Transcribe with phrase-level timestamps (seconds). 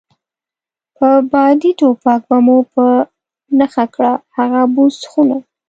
[0.97, 2.85] په بادي ټوپک به مو په
[3.57, 5.37] نښه کړه، هغه بوس خونه.